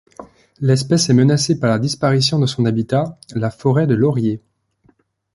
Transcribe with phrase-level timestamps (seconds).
[0.61, 4.41] L'espèce est menacée par la disparition de son habitat, la forêt de lauriers.